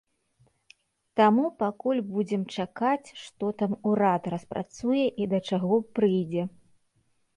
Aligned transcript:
Таму 1.19 1.43
пакуль 1.63 1.99
будзем 2.15 2.43
чакаць, 2.63 3.07
што 3.25 3.45
там 3.59 3.71
урада 3.91 4.27
распрацуе 4.37 5.05
і 5.25 5.33
да 5.35 5.39
чаго 5.51 5.73
прыйдзе. 6.01 6.43